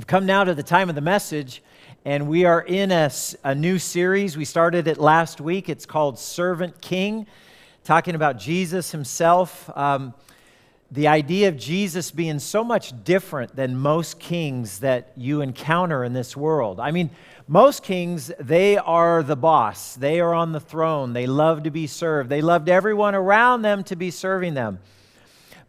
[0.00, 1.62] We've come now to the time of the message,
[2.06, 3.10] and we are in a,
[3.44, 4.34] a, new series.
[4.34, 5.68] We started it last week.
[5.68, 7.26] It's called Servant King,
[7.84, 9.68] talking about Jesus himself.
[9.76, 10.14] Um,
[10.90, 16.14] the idea of Jesus being so much different than most kings that you encounter in
[16.14, 16.80] this world.
[16.80, 17.10] I mean,
[17.46, 21.86] most kings, they are the boss, they are on the throne, they love to be
[21.86, 24.78] served, they loved everyone around them to be serving them.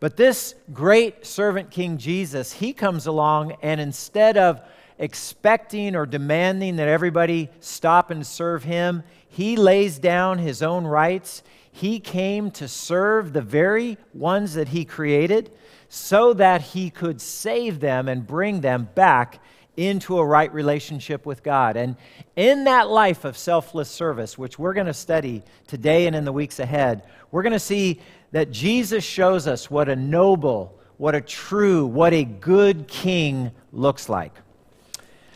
[0.02, 4.60] But this great servant King Jesus, he comes along and instead of
[4.98, 11.44] expecting or demanding that everybody stop and serve him, he lays down his own rights.
[11.72, 15.52] He came to serve the very ones that he created
[15.88, 19.40] so that he could save them and bring them back
[19.78, 21.78] into a right relationship with God.
[21.78, 21.96] And
[22.36, 26.34] in that life of selfless service, which we're going to study today and in the
[26.34, 31.22] weeks ahead, we're going to see that Jesus shows us what a noble, what a
[31.22, 34.34] true, what a good king looks like.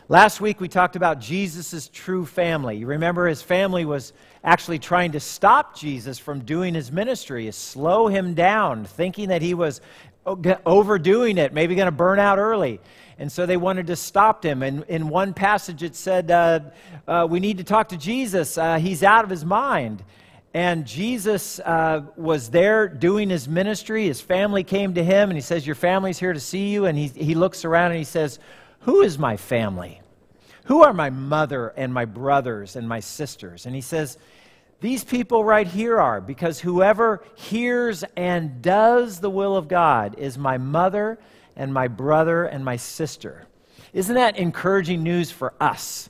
[0.07, 2.77] Last week we talked about Jesus' true family.
[2.77, 4.13] You remember his family was
[4.43, 9.55] actually trying to stop Jesus from doing his ministry, slow him down, thinking that he
[9.55, 9.81] was
[10.25, 12.79] overdoing it, maybe going to burn out early.
[13.17, 14.61] And so they wanted to stop him.
[14.61, 16.59] And in one passage it said, uh,
[17.07, 18.57] uh, We need to talk to Jesus.
[18.57, 20.03] Uh, he's out of his mind.
[20.53, 24.05] And Jesus uh, was there doing his ministry.
[24.05, 26.85] His family came to him and he says, Your family's here to see you.
[26.85, 28.39] And he, he looks around and he says,
[28.81, 30.01] Who is my family?
[30.65, 33.65] Who are my mother and my brothers and my sisters?
[33.65, 34.17] And he says,
[34.81, 40.37] These people right here are, because whoever hears and does the will of God is
[40.37, 41.19] my mother
[41.55, 43.47] and my brother and my sister.
[43.93, 46.09] Isn't that encouraging news for us?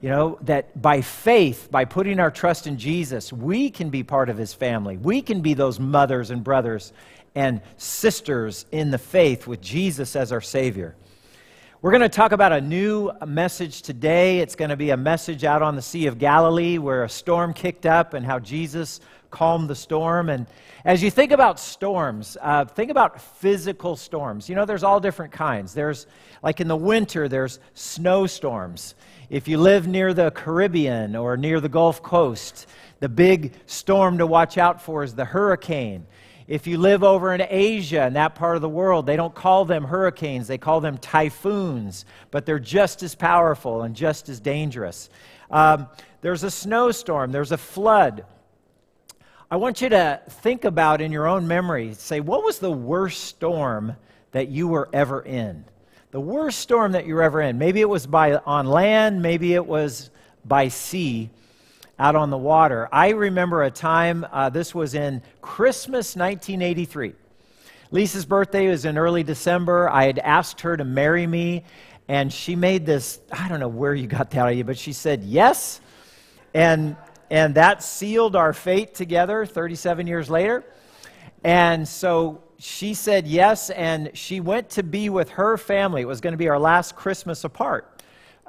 [0.00, 4.28] You know, that by faith, by putting our trust in Jesus, we can be part
[4.28, 4.96] of his family.
[4.96, 6.92] We can be those mothers and brothers
[7.34, 10.96] and sisters in the faith with Jesus as our Savior.
[11.82, 14.38] We're going to talk about a new message today.
[14.38, 17.52] It's going to be a message out on the Sea of Galilee where a storm
[17.52, 19.00] kicked up and how Jesus
[19.32, 20.28] calmed the storm.
[20.28, 20.46] And
[20.84, 24.48] as you think about storms, uh, think about physical storms.
[24.48, 25.74] You know, there's all different kinds.
[25.74, 26.06] There's,
[26.40, 28.94] like in the winter, there's snowstorms.
[29.28, 32.68] If you live near the Caribbean or near the Gulf Coast,
[33.00, 36.06] the big storm to watch out for is the hurricane.
[36.52, 39.64] If you live over in Asia, in that part of the world, they don't call
[39.64, 45.08] them hurricanes, they call them typhoons, but they're just as powerful and just as dangerous.
[45.50, 45.88] Um,
[46.20, 48.26] there's a snowstorm, there's a flood.
[49.50, 53.24] I want you to think about in your own memory, say, what was the worst
[53.24, 53.96] storm
[54.32, 55.64] that you were ever in?
[56.10, 57.56] the worst storm that you were ever in.
[57.56, 60.10] Maybe it was by on land, maybe it was
[60.44, 61.30] by sea
[62.02, 62.88] out on the water.
[62.90, 67.14] I remember a time, uh, this was in Christmas 1983.
[67.92, 69.88] Lisa's birthday was in early December.
[69.88, 71.62] I had asked her to marry me,
[72.08, 75.22] and she made this I don't know where you got that idea, but she said
[75.22, 75.80] yes.
[76.54, 76.96] And,
[77.30, 80.64] and that sealed our fate together 37 years later.
[81.44, 86.02] And so she said yes, and she went to be with her family.
[86.02, 87.91] It was going to be our last Christmas apart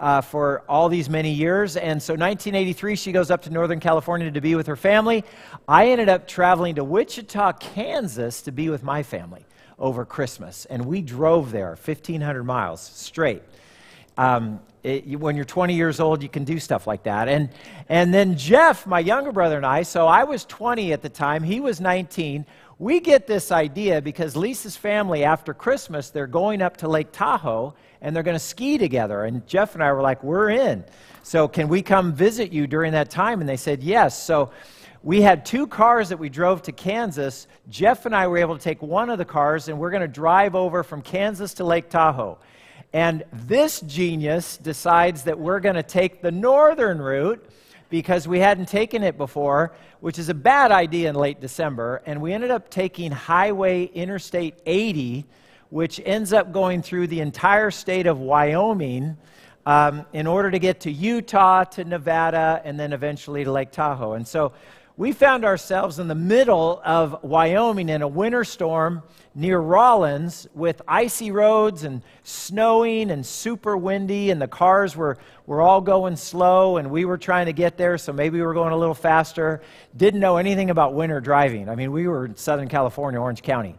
[0.03, 1.77] uh, for all these many years.
[1.77, 5.23] And so, 1983, she goes up to Northern California to be with her family.
[5.65, 9.45] I ended up traveling to Wichita, Kansas to be with my family
[9.79, 10.65] over Christmas.
[10.65, 13.43] And we drove there 1,500 miles straight.
[14.17, 17.29] Um, it, when you're 20 years old, you can do stuff like that.
[17.29, 17.49] And,
[17.87, 21.43] and then Jeff, my younger brother, and I, so I was 20 at the time,
[21.43, 22.45] he was 19
[22.79, 27.75] we get this idea because Lisa's family, after Christmas, they're going up to Lake Tahoe
[28.03, 29.23] and they're going to ski together.
[29.23, 30.83] And Jeff and I were like, we're in.
[31.23, 33.39] So, can we come visit you during that time?
[33.39, 34.21] And they said, yes.
[34.21, 34.51] So,
[35.01, 37.47] we had two cars that we drove to Kansas.
[37.69, 40.07] Jeff and I were able to take one of the cars, and we're going to
[40.07, 42.37] drive over from Kansas to Lake Tahoe.
[42.93, 47.43] And this genius decides that we're going to take the northern route
[47.89, 52.01] because we hadn't taken it before, which is a bad idea in late December.
[52.05, 55.25] And we ended up taking Highway Interstate 80,
[55.73, 59.17] which ends up going through the entire state of Wyoming
[59.65, 64.13] um, in order to get to Utah, to Nevada, and then eventually to Lake Tahoe.
[64.13, 64.53] And so
[64.97, 69.01] we found ourselves in the middle of Wyoming in a winter storm
[69.33, 75.17] near Rawlins with icy roads and snowing and super windy, and the cars were,
[75.47, 78.53] were all going slow, and we were trying to get there, so maybe we were
[78.53, 79.59] going a little faster.
[79.97, 81.67] Didn't know anything about winter driving.
[81.67, 83.75] I mean, we were in Southern California, Orange County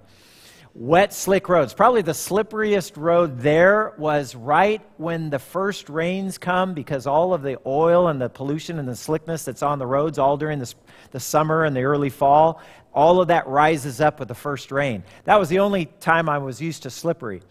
[0.75, 1.73] wet, slick roads.
[1.73, 7.43] Probably the slipperiest road there was right when the first rains come because all of
[7.43, 10.75] the oil and the pollution and the slickness that's on the roads all during the,
[11.13, 12.61] the summer and the early fall,
[12.93, 15.05] all of that rises up with the first rain.
[15.25, 17.43] That was the only time I was used to slippery.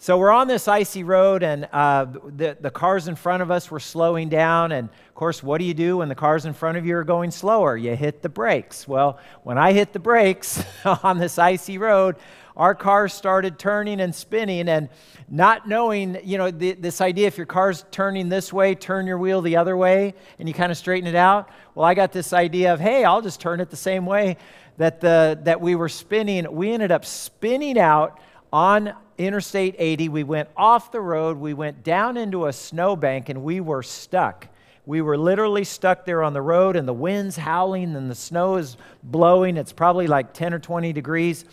[0.00, 3.68] So we're on this icy road, and uh, the, the cars in front of us
[3.68, 4.70] were slowing down.
[4.70, 7.04] And of course, what do you do when the cars in front of you are
[7.04, 7.76] going slower?
[7.76, 8.86] You hit the brakes.
[8.86, 10.62] Well, when I hit the brakes
[11.02, 12.14] on this icy road,
[12.58, 14.88] our car started turning and spinning, and
[15.30, 19.18] not knowing, you know, the, this idea if your car's turning this way, turn your
[19.18, 21.48] wheel the other way, and you kind of straighten it out.
[21.74, 24.36] Well, I got this idea of, hey, I'll just turn it the same way
[24.78, 26.50] that, the, that we were spinning.
[26.52, 28.20] We ended up spinning out
[28.52, 30.08] on Interstate 80.
[30.08, 34.48] We went off the road, we went down into a snowbank, and we were stuck.
[34.86, 38.56] We were literally stuck there on the road, and the wind's howling, and the snow
[38.56, 39.56] is blowing.
[39.56, 41.44] It's probably like 10 or 20 degrees.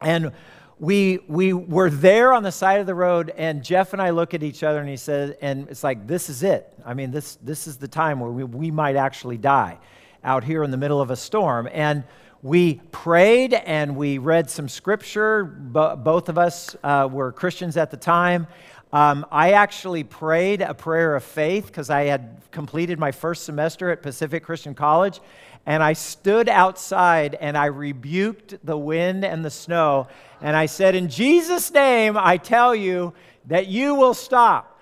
[0.00, 0.32] And
[0.78, 4.34] we, we were there on the side of the road, and Jeff and I look
[4.34, 6.72] at each other, and he said, and it's like, this is it.
[6.84, 9.78] I mean, this, this is the time where we, we might actually die
[10.22, 11.68] out here in the middle of a storm.
[11.72, 12.04] And
[12.42, 15.44] we prayed and we read some scripture.
[15.44, 18.46] Bo- both of us uh, were Christians at the time.
[18.92, 23.90] Um, I actually prayed a prayer of faith because I had completed my first semester
[23.90, 25.20] at Pacific Christian College.
[25.66, 30.06] And I stood outside and I rebuked the wind and the snow.
[30.40, 33.12] And I said, In Jesus' name, I tell you
[33.46, 34.80] that you will stop.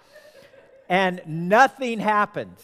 [0.89, 2.57] And nothing happened.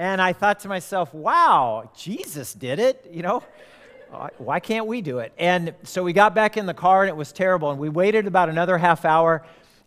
[0.00, 3.42] And I thought to myself, wow, Jesus did it, you know?
[4.38, 5.30] Why can't we do it?
[5.38, 7.70] And so we got back in the car and it was terrible.
[7.70, 9.44] And we waited about another half hour.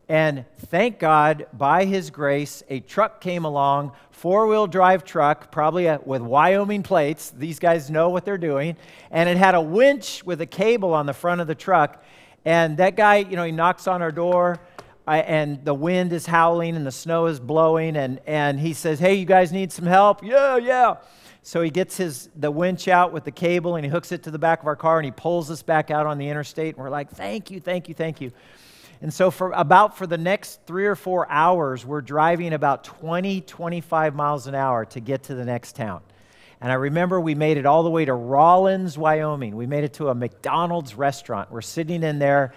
[0.09, 5.85] And thank God, by His grace, a truck came along, four wheel drive truck, probably
[5.85, 7.31] a, with Wyoming plates.
[7.31, 8.75] These guys know what they're doing.
[9.11, 12.03] And it had a winch with a cable on the front of the truck.
[12.45, 14.59] And that guy, you know, he knocks on our door.
[15.05, 18.99] I, and the wind is howling and the snow is blowing and, and he says
[18.99, 20.95] hey you guys need some help yeah yeah
[21.41, 24.31] so he gets his the winch out with the cable and he hooks it to
[24.31, 26.81] the back of our car and he pulls us back out on the interstate and
[26.81, 28.31] we're like thank you thank you thank you
[29.03, 33.41] and so for about for the next three or four hours we're driving about 20
[33.41, 36.01] 25 miles an hour to get to the next town
[36.63, 39.57] and I remember we made it all the way to Rawlins, Wyoming.
[39.57, 41.51] We made it to a McDonald's restaurant.
[41.51, 42.53] We're sitting in there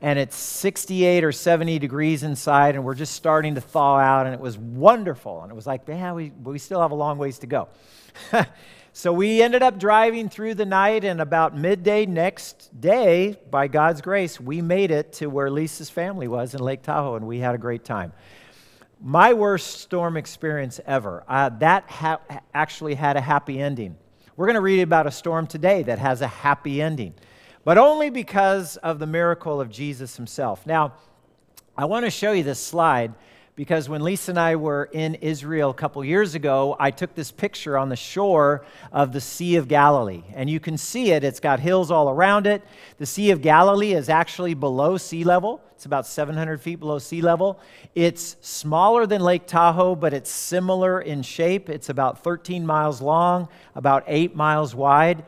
[0.00, 4.34] and it's 68 or 70 degrees inside, and we're just starting to thaw out, and
[4.34, 5.42] it was wonderful.
[5.42, 7.68] And it was like, yeah, we, we still have a long ways to go.
[9.00, 14.02] so we ended up driving through the night, and about midday next day, by God's
[14.02, 17.54] grace, we made it to where Lisa's family was in Lake Tahoe, and we had
[17.54, 18.12] a great time.
[19.00, 21.24] My worst storm experience ever.
[21.26, 22.20] Uh, that ha-
[22.52, 23.96] actually had a happy ending.
[24.36, 27.14] We're going to read about a storm today that has a happy ending
[27.64, 30.66] but only because of the miracle of Jesus himself.
[30.66, 30.94] Now,
[31.76, 33.14] I want to show you this slide
[33.60, 37.30] because when Lisa and I were in Israel a couple years ago, I took this
[37.30, 40.22] picture on the shore of the Sea of Galilee.
[40.32, 42.62] And you can see it, it's got hills all around it.
[42.96, 47.20] The Sea of Galilee is actually below sea level, it's about 700 feet below sea
[47.20, 47.60] level.
[47.94, 51.68] It's smaller than Lake Tahoe, but it's similar in shape.
[51.68, 55.22] It's about 13 miles long, about 8 miles wide.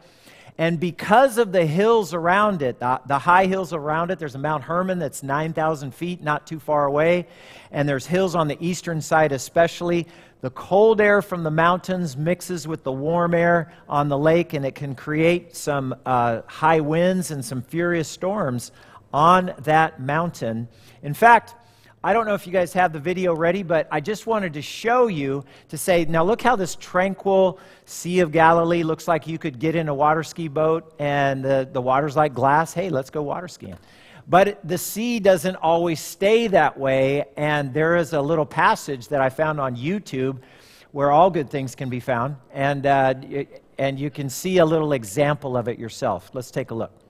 [0.59, 4.39] And because of the hills around it, the, the, high hills around it, there's a
[4.39, 7.27] Mount Hermon that's 9,000 feet, not too far away.
[7.71, 10.07] And there's hills on the eastern side, especially.
[10.43, 14.67] The cold air from the mountains mixes with the warm air on the lake, and
[14.67, 18.73] it can create some uh, high winds and some furious storms
[19.15, 20.69] on that mountain.
[21.03, 21.55] In fact,
[22.05, 24.63] I don't know if you guys have the video ready, but I just wanted to
[24.63, 29.39] show you to say, now look how this tranquil Sea of Galilee looks like you
[29.39, 32.75] could get in a water ski boat and the, the water's like glass.
[32.75, 33.79] Hey, let's go water skiing.
[34.29, 39.21] But the sea doesn't always stay that way, and there is a little passage that
[39.21, 40.39] I found on YouTube
[40.91, 43.15] where all good things can be found, and, uh,
[43.79, 46.31] and you can see a little example of it yourself.
[46.35, 47.02] Let's take a look.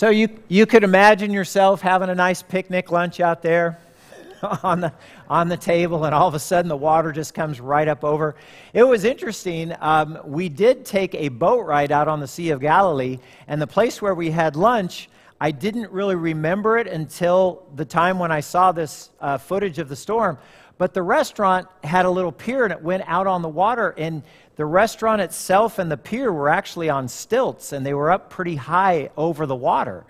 [0.00, 3.78] So you, you could imagine yourself having a nice picnic lunch out there
[4.62, 4.94] on the,
[5.28, 8.34] on the table, and all of a sudden the water just comes right up over.
[8.72, 9.74] It was interesting.
[9.78, 13.66] Um, we did take a boat ride out on the Sea of Galilee, and the
[13.66, 18.40] place where we had lunch, I didn't really remember it until the time when I
[18.40, 20.38] saw this uh, footage of the storm.
[20.78, 23.94] But the restaurant had a little pier and it went out on the water.
[23.98, 24.22] And
[24.60, 28.56] the restaurant itself and the pier were actually on stilts and they were up pretty
[28.56, 30.04] high over the water.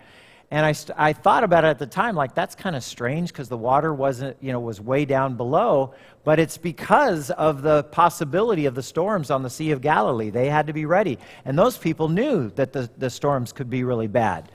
[0.50, 3.28] And I, st- I thought about it at the time, like that's kind of strange
[3.28, 5.94] because the water wasn't, you know, was way down below.
[6.24, 10.30] But it's because of the possibility of the storms on the Sea of Galilee.
[10.30, 11.20] They had to be ready.
[11.44, 14.50] And those people knew that the, the storms could be really bad.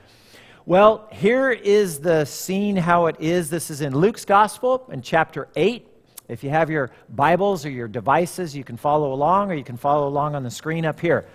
[0.66, 3.50] Well, here is the scene how it is.
[3.50, 5.88] This is in Luke's Gospel in chapter 8.
[6.27, 9.77] If you have your Bibles or your devices, you can follow along, or you can
[9.77, 11.25] follow along on the screen up here.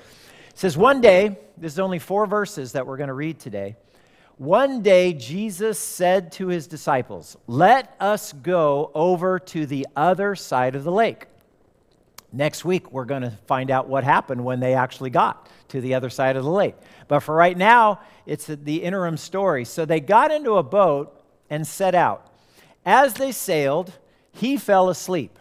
[0.51, 3.77] It says, One day, there's only four verses that we're going to read today.
[4.37, 10.75] One day, Jesus said to his disciples, Let us go over to the other side
[10.75, 11.27] of the lake.
[12.33, 15.95] Next week, we're going to find out what happened when they actually got to the
[15.95, 16.75] other side of the lake.
[17.07, 19.65] But for right now, it's the interim story.
[19.65, 22.33] So they got into a boat and set out.
[22.85, 23.93] As they sailed,
[24.33, 25.39] he fell asleep.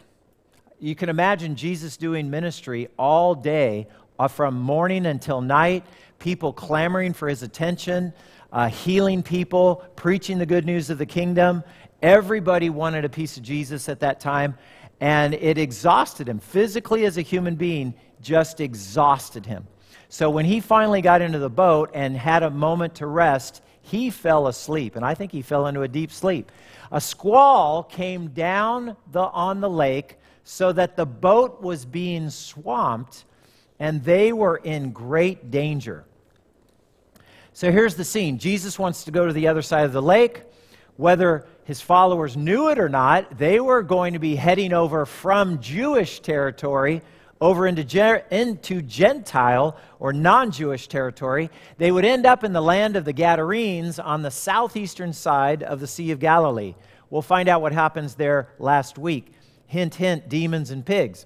[0.80, 5.86] You can imagine Jesus doing ministry all day, uh, from morning until night,
[6.20, 8.14] people clamoring for his attention
[8.52, 11.64] uh, healing people, preaching the good news of the kingdom.
[12.02, 14.58] Everybody wanted a piece of Jesus at that time,
[15.00, 19.68] and it exhausted him physically as a human being, just exhausted him.
[20.08, 24.10] So when he finally got into the boat and had a moment to rest, he
[24.10, 26.52] fell asleep, and I think he fell into a deep sleep.
[26.92, 33.26] A squall came down the, on the lake so that the boat was being swamped,
[33.80, 36.06] and they were in great danger.
[37.54, 40.44] So here's the scene Jesus wants to go to the other side of the lake.
[40.98, 45.62] Whether his followers knew it or not, they were going to be heading over from
[45.62, 47.02] Jewish territory
[47.42, 51.50] over into, into Gentile or non Jewish territory.
[51.78, 55.80] They would end up in the land of the Gadarenes on the southeastern side of
[55.80, 56.76] the Sea of Galilee.
[57.10, 59.34] We'll find out what happens there last week.
[59.68, 61.26] Hint, hint, demons and pigs.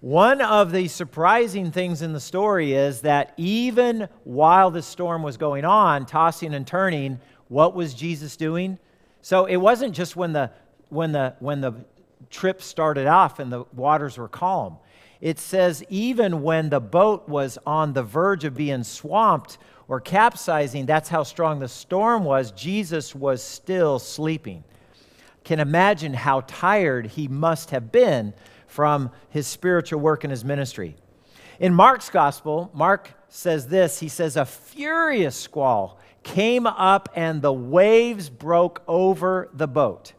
[0.00, 5.36] One of the surprising things in the story is that even while the storm was
[5.36, 8.78] going on, tossing and turning, what was Jesus doing?
[9.20, 10.50] So it wasn't just when the,
[10.88, 11.74] when the, when the
[12.30, 14.78] trip started off and the waters were calm.
[15.20, 20.86] It says even when the boat was on the verge of being swamped or capsizing,
[20.86, 24.64] that's how strong the storm was, Jesus was still sleeping.
[25.44, 28.32] Can imagine how tired he must have been
[28.66, 30.96] from his spiritual work and his ministry.
[31.58, 37.52] In Mark's gospel, Mark says this he says, A furious squall came up and the
[37.52, 40.12] waves broke over the boat.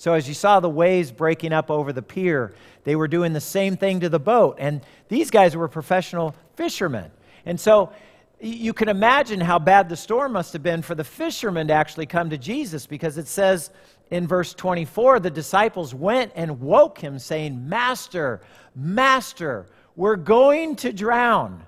[0.00, 2.54] So, as you saw the waves breaking up over the pier,
[2.84, 4.56] they were doing the same thing to the boat.
[4.58, 7.10] And these guys were professional fishermen.
[7.44, 7.92] And so,
[8.40, 12.06] you can imagine how bad the storm must have been for the fishermen to actually
[12.06, 13.68] come to Jesus because it says
[14.10, 18.40] in verse 24, the disciples went and woke him, saying, Master,
[18.74, 19.66] Master,
[19.96, 21.66] we're going to drown.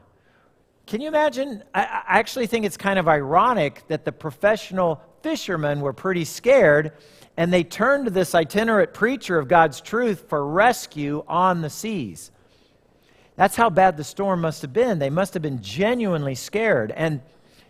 [0.87, 1.65] Can you imagine?
[1.75, 6.93] I, actually think it's kind of ironic that the professional fishermen were pretty scared
[7.37, 12.31] and they turned to this itinerant preacher of God's truth for rescue on the seas.
[13.37, 14.99] That's how bad the storm must have been.
[14.99, 16.91] They must have been genuinely scared.
[16.91, 17.23] And,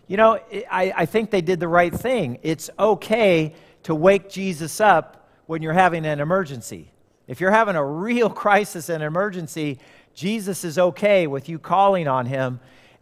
[0.07, 0.39] you know,
[0.69, 2.39] I, I think they did the right thing.
[2.43, 6.91] It's okay to wake Jesus up when you're having an emergency.
[7.27, 9.79] If you're having a real crisis and emergency,
[10.13, 12.59] Jesus is okay with you calling on him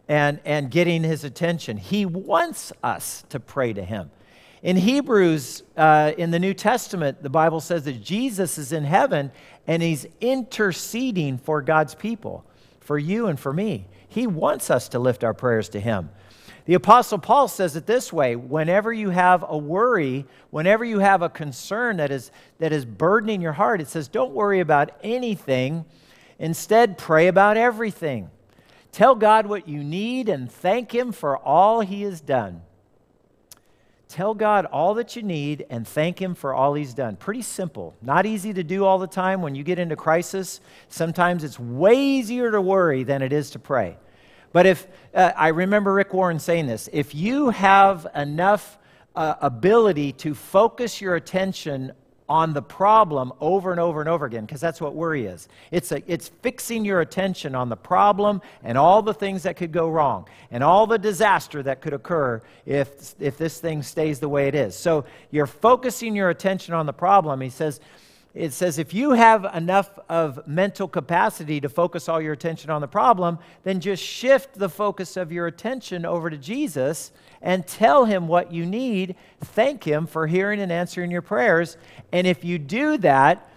[0.08, 1.76] and, and getting his attention.
[1.76, 4.10] He wants us to pray to him.
[4.62, 9.32] In Hebrews, uh, in the New Testament, the Bible says that Jesus is in heaven
[9.66, 12.44] and he's interceding for God's people,
[12.78, 13.88] for you and for me.
[14.08, 16.10] He wants us to lift our prayers to him.
[16.64, 21.22] The Apostle Paul says it this way whenever you have a worry, whenever you have
[21.22, 25.84] a concern that is, that is burdening your heart, it says, don't worry about anything.
[26.38, 28.30] Instead, pray about everything.
[28.92, 32.62] Tell God what you need and thank Him for all He has done.
[34.12, 37.16] Tell God all that you need and thank Him for all He's done.
[37.16, 37.94] Pretty simple.
[38.02, 40.60] Not easy to do all the time when you get into crisis.
[40.90, 43.96] Sometimes it's way easier to worry than it is to pray.
[44.52, 48.78] But if, uh, I remember Rick Warren saying this, if you have enough
[49.16, 51.92] uh, ability to focus your attention
[52.28, 55.48] on the problem over and over and over again, because that's what worry is.
[55.70, 59.72] It's, a, it's fixing your attention on the problem and all the things that could
[59.72, 64.28] go wrong and all the disaster that could occur if, if this thing stays the
[64.28, 64.76] way it is.
[64.76, 67.40] So you're focusing your attention on the problem.
[67.40, 67.80] He says,
[68.34, 72.80] it says if you have enough of mental capacity to focus all your attention on
[72.80, 77.12] the problem, then just shift the focus of your attention over to Jesus
[77.42, 79.16] and tell him what you need.
[79.40, 81.76] Thank him for hearing and answering your prayers.
[82.10, 83.50] And if you do that,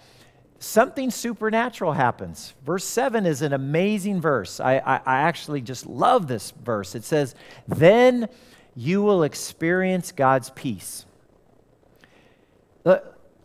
[0.59, 2.53] something supernatural happens.
[2.65, 4.59] Verse 7 is an amazing verse.
[4.59, 6.95] I, I, I actually just love this verse.
[6.95, 7.35] It says,
[7.67, 8.27] Then
[8.75, 11.05] you will experience God's peace.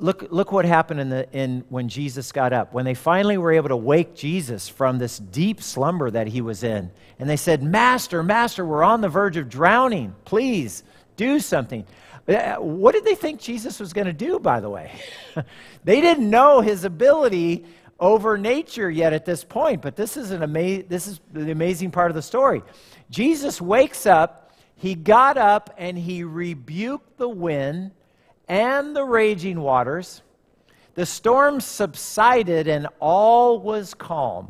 [0.01, 2.73] Look look what happened in the, in, when Jesus got up.
[2.73, 6.65] When they finally were able to wake Jesus from this deep slumber that he was
[6.65, 10.15] in, and they said, Master, Master, we're on the verge of drowning.
[10.25, 10.83] Please
[11.17, 11.85] do something.
[12.27, 14.93] Uh, what did they think Jesus was going to do, by the way?
[15.85, 17.65] they didn't know his ability
[17.99, 21.91] over nature yet at this point, but this is, an ama- this is the amazing
[21.91, 22.63] part of the story.
[23.11, 27.91] Jesus wakes up, he got up, and he rebuked the wind
[28.51, 30.23] and the raging waters.
[30.97, 34.49] The storm subsided and all was calm.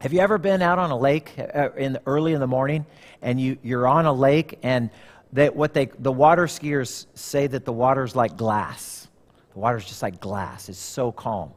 [0.00, 2.84] Have you ever been out on a lake uh, in the, early in the morning
[3.22, 4.90] and you, you're on a lake and
[5.32, 9.06] that what they, the water skiers say that the water's like glass.
[9.52, 10.68] The water's just like glass.
[10.68, 11.52] It's so calm.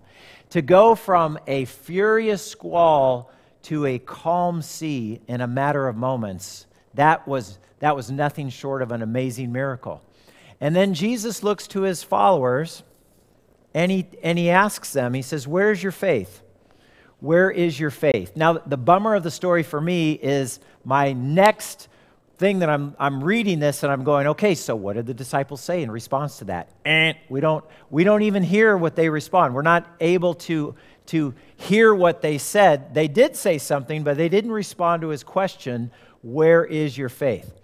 [0.51, 3.31] To go from a furious squall
[3.63, 8.83] to a calm sea in a matter of moments, that was, that was nothing short
[8.83, 10.03] of an amazing miracle.
[10.61, 12.83] And then Jesus looks to his followers
[13.73, 16.41] and he, and he asks them, he says, Where's your faith?
[17.19, 18.33] Where is your faith?
[18.35, 21.87] Now, the bummer of the story for me is my next
[22.37, 25.61] thing that I'm, I'm reading this and I'm going, okay, so what did the disciples
[25.61, 26.71] say in response to that?
[26.83, 29.53] And we don't, we don't even hear what they respond.
[29.53, 30.73] We're not able to,
[31.07, 32.95] to hear what they said.
[32.95, 35.91] They did say something, but they didn't respond to his question,
[36.23, 37.60] Where is your faith?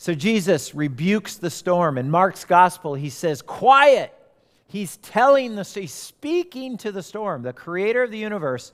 [0.00, 1.98] So Jesus rebukes the storm.
[1.98, 4.16] In Mark's gospel, he says, Quiet.
[4.66, 7.42] He's telling the, he's speaking to the storm.
[7.42, 8.72] The creator of the universe,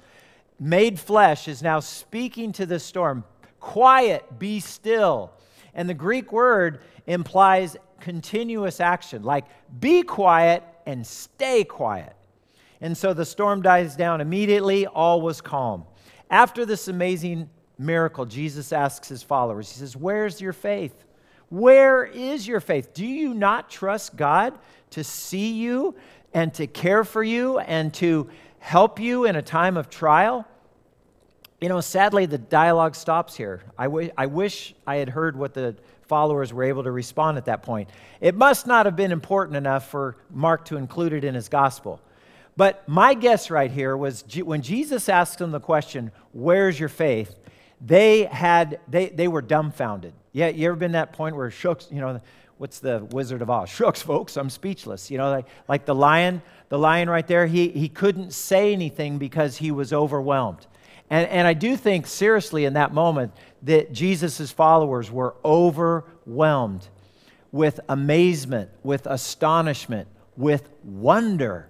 [0.61, 3.25] made flesh, is now speaking to the storm.
[3.59, 5.33] Quiet, be still.
[5.75, 9.47] And the Greek word implies continuous action, like
[9.81, 12.15] be quiet and stay quiet.
[12.81, 15.87] And so the storm dies down immediately, all was calm.
[16.31, 21.03] After this amazing miracle, Jesus asks his followers, He says, Where's your faith?
[21.49, 22.93] Where is your faith?
[22.93, 24.59] Do you not trust God
[24.91, 25.95] to see you
[26.35, 30.47] and to care for you and to help you in a time of trial?
[31.61, 33.63] You know, sadly, the dialogue stops here.
[33.79, 37.47] I, w- I wish I had heard what the followers were able to respond at
[37.47, 37.89] that point.
[38.21, 42.01] It must not have been important enough for Mark to include it in his gospel.
[42.57, 47.35] But my guess right here was when Jesus asked them the question, Where's your faith?
[47.81, 50.13] They had they, they were dumbfounded.
[50.33, 52.21] Yeah you ever been that point where shooks you know
[52.59, 53.69] what's the wizard of oz?
[53.71, 55.11] Shooks folks i'm speechless.
[55.11, 59.19] You know like, like the lion the lion right there he, he couldn't say anything
[59.19, 60.67] because he was overwhelmed.
[61.11, 66.89] And, and i do think seriously in that moment that jesus' followers were overwhelmed
[67.53, 71.69] with amazement with astonishment with wonder.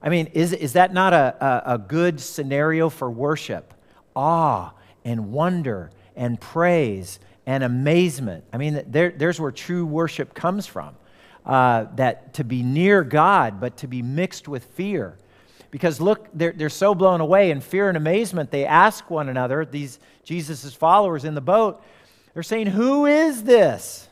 [0.00, 3.74] I mean is, is that not a, a, a good scenario for worship?
[4.14, 4.72] Awe
[5.08, 8.44] and wonder and praise and amazement.
[8.52, 10.94] I mean, there, there's where true worship comes from.
[11.46, 15.16] Uh, that to be near God, but to be mixed with fear.
[15.70, 19.64] Because look, they're, they're so blown away in fear and amazement, they ask one another,
[19.64, 21.82] these Jesus' followers in the boat,
[22.34, 24.08] they're saying, Who is this?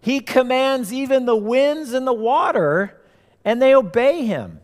[0.00, 3.00] He commands even the winds and the water,
[3.44, 4.60] and they obey him.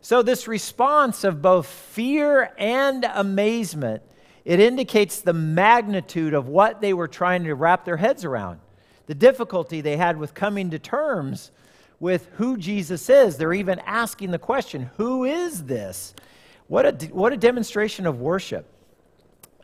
[0.00, 4.04] So, this response of both fear and amazement
[4.44, 8.60] it indicates the magnitude of what they were trying to wrap their heads around,
[9.06, 11.50] the difficulty they had with coming to terms
[12.00, 13.36] with who Jesus is.
[13.36, 16.14] They're even asking the question, Who is this?
[16.66, 18.66] What a, what a demonstration of worship.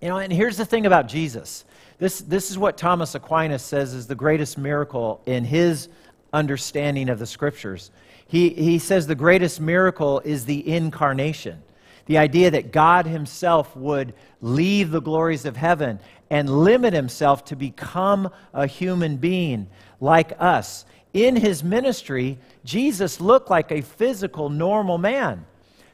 [0.00, 1.64] You know, and here's the thing about Jesus.
[1.98, 5.88] This, this is what Thomas Aquinas says is the greatest miracle in his
[6.32, 7.90] understanding of the scriptures.
[8.26, 11.62] He, he says the greatest miracle is the incarnation.
[12.10, 17.54] The idea that God Himself would leave the glories of heaven and limit Himself to
[17.54, 19.68] become a human being
[20.00, 20.84] like us.
[21.14, 25.46] In His ministry, Jesus looked like a physical, normal man.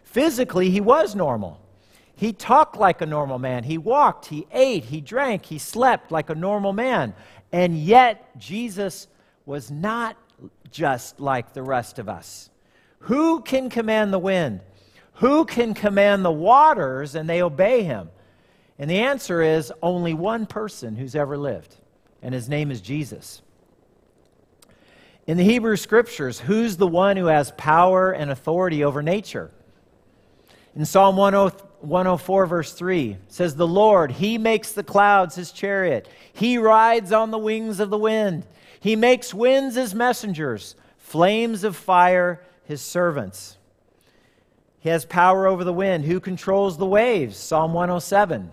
[0.04, 1.60] Physically, He was normal.
[2.14, 3.64] He talked like a normal man.
[3.64, 7.12] He walked, he ate, he drank, he slept like a normal man.
[7.52, 9.06] And yet, Jesus
[9.44, 10.16] was not
[10.70, 12.48] just like the rest of us.
[13.00, 14.62] Who can command the wind?
[15.16, 18.10] Who can command the waters and they obey him?
[18.78, 21.74] And the answer is only one person who's ever lived,
[22.22, 23.40] and his name is Jesus.
[25.26, 29.50] In the Hebrew scriptures, who's the one who has power and authority over nature?
[30.76, 36.08] In Psalm 104, verse 3, says, The Lord, He makes the clouds His chariot.
[36.34, 38.46] He rides on the wings of the wind.
[38.78, 43.55] He makes winds His messengers, flames of fire His servants.
[44.86, 46.04] He has power over the wind.
[46.04, 47.36] Who controls the waves?
[47.36, 48.52] Psalm 107.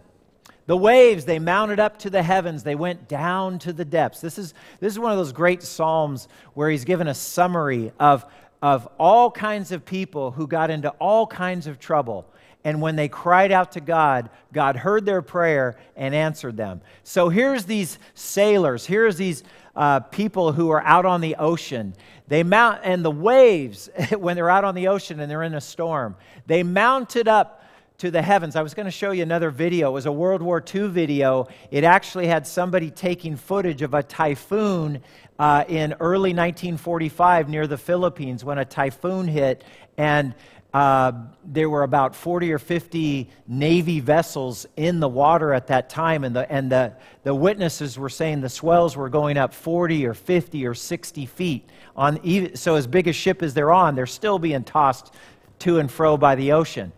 [0.66, 4.20] The waves, they mounted up to the heavens, they went down to the depths.
[4.20, 8.26] This is, this is one of those great Psalms where he's given a summary of,
[8.64, 12.26] of all kinds of people who got into all kinds of trouble.
[12.64, 16.82] And when they cried out to God, God heard their prayer and answered them.
[17.04, 19.44] So here's these sailors, here's these
[19.76, 21.94] uh, people who are out on the ocean.
[22.28, 25.62] They mount, and the waves, when they're out on the ocean and they're in a
[25.62, 27.64] storm, they mounted up
[28.00, 28.56] to the heavens.
[28.56, 29.90] I was going to show you another video.
[29.90, 31.48] It was a World War II video.
[31.72, 35.02] It actually had somebody taking footage of a typhoon
[35.40, 39.64] uh, in early 1945 near the Philippines when a typhoon hit,
[39.98, 40.34] and
[40.74, 41.12] uh,
[41.46, 46.36] there were about 40 or 50 Navy vessels in the water at that time, and,
[46.36, 50.66] the, and the, the witnesses were saying the swells were going up 40 or 50
[50.66, 51.70] or 60 feet.
[51.96, 55.14] On even, so, as big a ship as they're on, they're still being tossed
[55.60, 56.92] to and fro by the ocean.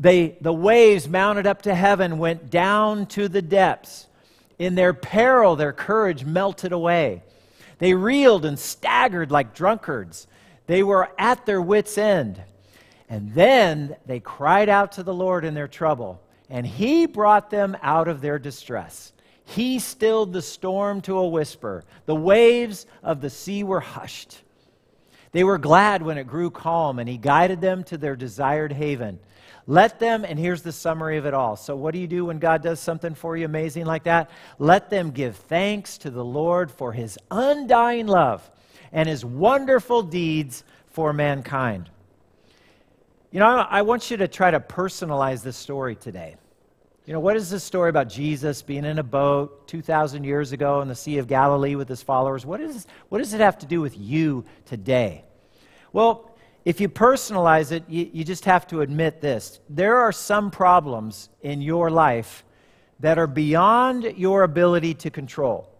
[0.00, 4.06] They, the waves mounted up to heaven went down to the depths.
[4.58, 7.22] In their peril, their courage melted away.
[7.78, 10.26] They reeled and staggered like drunkards.
[10.66, 12.42] They were at their wits' end.
[13.12, 17.76] And then they cried out to the Lord in their trouble, and He brought them
[17.82, 19.12] out of their distress.
[19.44, 21.84] He stilled the storm to a whisper.
[22.06, 24.40] The waves of the sea were hushed.
[25.32, 29.18] They were glad when it grew calm, and He guided them to their desired haven.
[29.66, 31.56] Let them, and here's the summary of it all.
[31.56, 34.30] So, what do you do when God does something for you amazing like that?
[34.58, 38.50] Let them give thanks to the Lord for his undying love
[38.90, 41.90] and his wonderful deeds for mankind.
[43.32, 46.36] You know, I want you to try to personalize this story today.
[47.06, 50.82] You know, what is this story about Jesus being in a boat 2,000 years ago
[50.82, 52.44] in the Sea of Galilee with his followers?
[52.44, 55.24] What, is, what does it have to do with you today?
[55.94, 59.60] Well, if you personalize it, you, you just have to admit this.
[59.70, 62.44] There are some problems in your life
[63.00, 65.70] that are beyond your ability to control.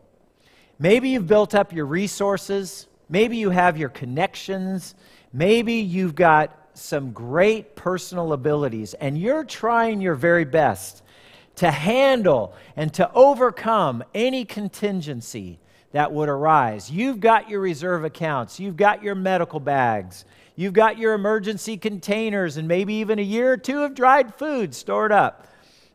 [0.79, 4.95] Maybe you've built up your resources, maybe you have your connections,
[5.35, 11.03] maybe you've got some great personal abilities, and you're trying your very best
[11.57, 15.59] to handle and to overcome any contingency
[15.93, 16.91] that would arise.
[16.91, 22.57] You've got your reserve accounts, you've got your medical bags, You've got your emergency containers
[22.57, 25.49] and maybe even a year or two of dried food stored up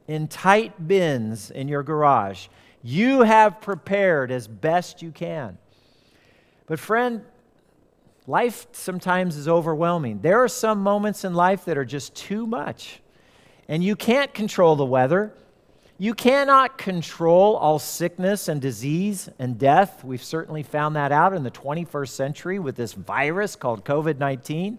[0.07, 2.47] in tight bins in your garage.
[2.81, 5.57] You have prepared as best you can.
[6.65, 7.21] But, friend,
[8.27, 10.19] life sometimes is overwhelming.
[10.21, 12.99] There are some moments in life that are just too much.
[13.69, 15.33] And you can't control the weather.
[15.97, 20.03] You cannot control all sickness and disease and death.
[20.03, 24.77] We've certainly found that out in the 21st century with this virus called COVID 19.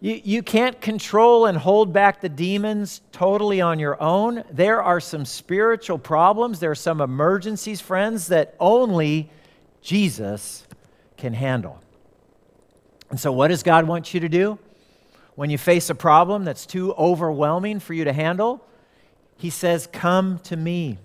[0.00, 4.44] You, you can't control and hold back the demons totally on your own.
[4.50, 9.30] There are some spiritual problems, there are some emergencies, friends, that only
[9.82, 10.66] Jesus
[11.16, 11.83] can handle.
[13.10, 14.58] And so, what does God want you to do?
[15.34, 18.64] When you face a problem that's too overwhelming for you to handle,
[19.36, 20.98] he says, Come to me.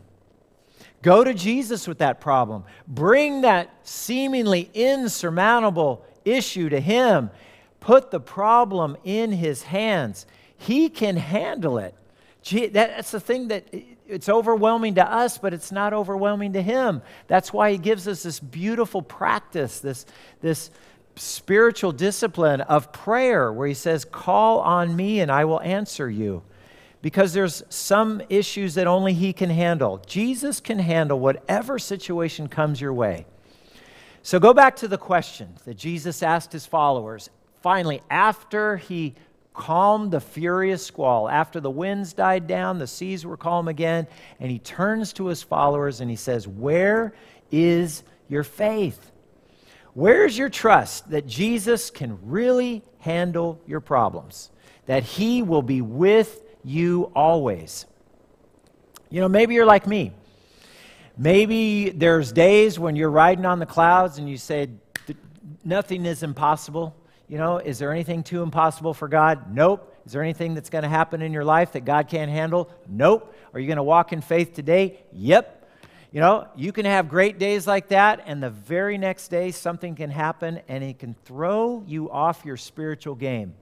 [1.01, 2.65] Go to Jesus with that problem.
[2.88, 7.29] Bring that seemingly insurmountable issue to Him.
[7.79, 10.25] Put the problem in His hands.
[10.57, 11.95] He can handle it.
[12.73, 13.73] That's the thing that
[14.07, 17.01] it's overwhelming to us, but it's not overwhelming to Him.
[17.27, 20.05] That's why He gives us this beautiful practice, this,
[20.41, 20.69] this
[21.19, 26.43] spiritual discipline of prayer, where He says, Call on me and I will answer you
[27.01, 30.01] because there's some issues that only He can handle.
[30.05, 33.25] Jesus can handle whatever situation comes your way.
[34.21, 37.29] So go back to the question that Jesus asked His followers.
[37.62, 39.15] Finally, after He
[39.53, 44.08] calmed the furious squall, after the winds died down, the seas were calm again,
[44.39, 47.13] and He turns to His followers and He says, Where
[47.51, 49.12] is your faith?
[49.93, 54.49] Where's your trust that Jesus can really handle your problems?
[54.86, 57.86] That He will be with you always.
[59.10, 60.13] You know, maybe you're like me.
[61.17, 64.69] Maybe there's days when you're riding on the clouds and you say,
[65.65, 66.95] nothing is impossible.
[67.28, 69.54] You know, is there anything too impossible for God?
[69.54, 69.95] Nope.
[70.06, 72.71] Is there anything that's going to happen in your life that God can't handle?
[72.88, 73.36] Nope.
[73.54, 74.99] Are you going to walk in faith today?
[75.12, 75.59] Yep.
[76.12, 79.95] You know, you can have great days like that, and the very next day something
[79.95, 83.54] can happen and it can throw you off your spiritual game.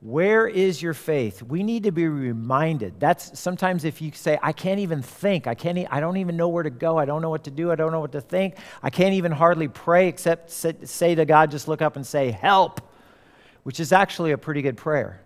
[0.00, 1.42] Where is your faith?
[1.42, 2.98] We need to be reminded.
[2.98, 6.48] That's sometimes if you say, I can't even think, I, can't, I don't even know
[6.48, 8.56] where to go, I don't know what to do, I don't know what to think,
[8.82, 12.80] I can't even hardly pray except say to God, just look up and say, Help,
[13.62, 15.22] which is actually a pretty good prayer.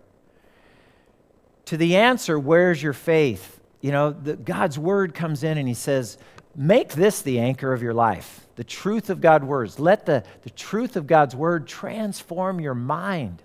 [1.64, 3.57] To the answer, Where's your faith?
[3.80, 6.18] You know, the, God's word comes in and he says,
[6.56, 9.78] make this the anchor of your life, the truth of God's words.
[9.78, 13.42] Let the, the truth of God's word transform your mind.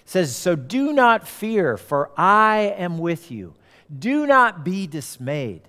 [0.00, 3.54] It says, So do not fear, for I am with you.
[3.96, 5.62] Do not be dismayed,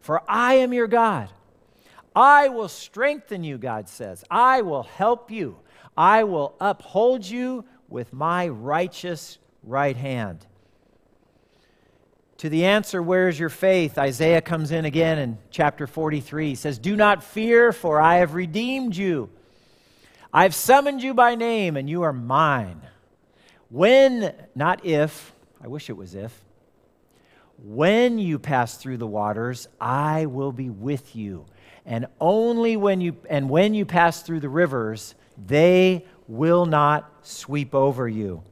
[0.00, 1.30] for I am your God.
[2.14, 4.24] I will strengthen you, God says.
[4.30, 5.56] I will help you.
[5.96, 10.46] I will uphold you with my righteous right hand.
[12.44, 13.96] To the answer, Where's your faith?
[13.96, 16.48] Isaiah comes in again in chapter 43.
[16.48, 19.30] He says, Do not fear, for I have redeemed you.
[20.30, 22.82] I've summoned you by name, and you are mine.
[23.70, 26.38] When, not if, I wish it was if,
[27.62, 31.46] when you pass through the waters, I will be with you.
[31.86, 35.14] And only when you, and when you pass through the rivers,
[35.46, 38.42] they will not sweep over you.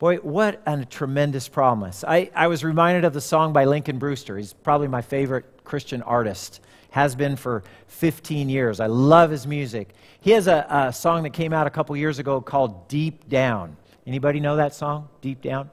[0.00, 2.04] Boy, what a tremendous promise.
[2.08, 4.38] I, I was reminded of the song by Lincoln Brewster.
[4.38, 8.80] He's probably my favorite Christian artist, has been for 15 years.
[8.80, 9.90] I love his music.
[10.22, 13.76] He has a, a song that came out a couple years ago called Deep Down.
[14.06, 15.68] Anybody know that song, Deep Down?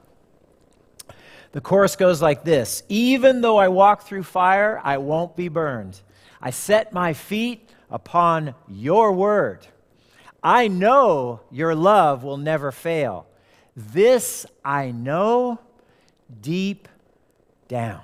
[1.52, 6.02] The chorus goes like this Even though I walk through fire, I won't be burned.
[6.38, 9.66] I set my feet upon your word.
[10.42, 13.26] I know your love will never fail.
[13.78, 15.60] This I know
[16.40, 16.88] deep
[17.68, 18.00] down.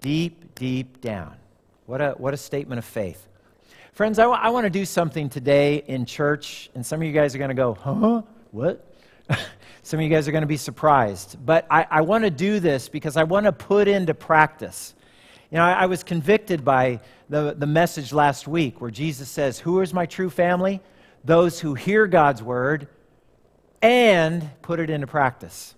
[0.00, 1.36] Deep, deep down.
[1.86, 3.28] What a, what a statement of faith.
[3.92, 7.12] Friends, I, w- I want to do something today in church, and some of you
[7.12, 8.22] guys are going to go, huh?
[8.50, 8.94] What?
[9.82, 11.36] some of you guys are going to be surprised.
[11.44, 14.94] But I, I want to do this because I want to put into practice
[15.54, 19.60] you know, I, I was convicted by the, the message last week where Jesus says,
[19.60, 20.80] Who is my true family?
[21.24, 22.88] Those who hear God's word
[23.84, 25.74] and put it into practice.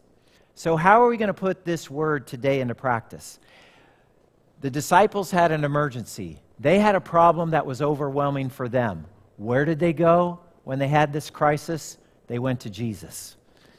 [0.54, 3.40] So, how are we going to put this word today into practice?
[4.60, 6.40] The disciples had an emergency.
[6.60, 9.06] They had a problem that was overwhelming for them.
[9.38, 11.98] Where did they go when they had this crisis?
[12.28, 13.36] They went to Jesus.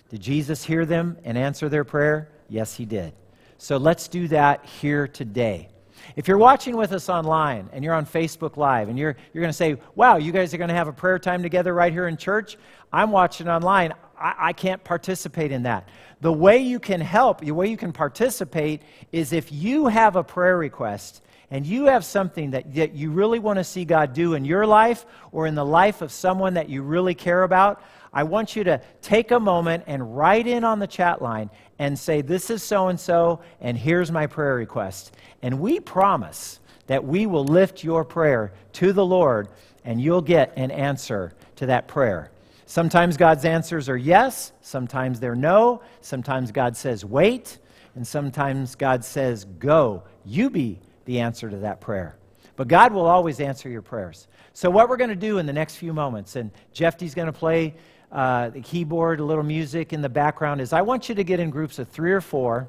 [0.09, 2.29] Did Jesus hear them and answer their prayer?
[2.49, 3.13] Yes, he did.
[3.57, 5.69] So let's do that here today.
[6.15, 9.49] If you're watching with us online and you're on Facebook Live and you're, you're going
[9.49, 12.07] to say, wow, you guys are going to have a prayer time together right here
[12.07, 12.57] in church,
[12.91, 13.93] I'm watching online.
[14.19, 15.89] I, I can't participate in that.
[16.21, 20.23] The way you can help, the way you can participate is if you have a
[20.23, 24.33] prayer request and you have something that, that you really want to see God do
[24.33, 28.23] in your life or in the life of someone that you really care about, I
[28.23, 31.49] want you to take a moment and write in on the chat line
[31.79, 35.15] and say, This is so and so, and here's my prayer request.
[35.41, 39.49] And we promise that we will lift your prayer to the Lord,
[39.83, 42.31] and you'll get an answer to that prayer.
[42.69, 47.59] Sometimes God's answers are yes, sometimes they're no, sometimes God says wait,
[47.95, 50.03] and sometimes God says go.
[50.25, 52.17] You be the answer to that prayer.
[52.57, 54.27] But God will always answer your prayers.
[54.51, 57.31] So, what we're going to do in the next few moments, and Jeffy's going to
[57.31, 57.73] play
[58.11, 61.39] uh, the keyboard, a little music in the background, is I want you to get
[61.39, 62.67] in groups of three or four,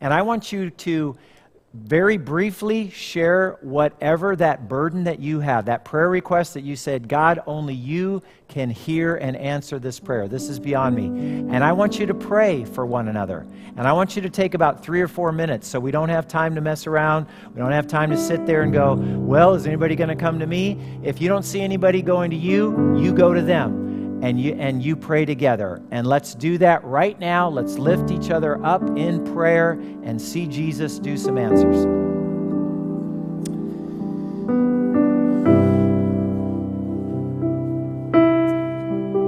[0.00, 1.16] and I want you to
[1.84, 7.08] very briefly share whatever that burden that you have, that prayer request that you said,
[7.08, 10.28] God, only you can hear and answer this prayer.
[10.28, 11.06] This is beyond me.
[11.54, 13.46] And I want you to pray for one another.
[13.76, 16.26] And I want you to take about three or four minutes so we don't have
[16.26, 17.26] time to mess around.
[17.54, 20.38] We don't have time to sit there and go, well, is anybody going to come
[20.38, 20.78] to me?
[21.02, 23.85] If you don't see anybody going to you, you go to them
[24.22, 25.82] and you and you pray together.
[25.90, 27.48] And let's do that right now.
[27.48, 32.05] Let's lift each other up in prayer and see Jesus do some answers.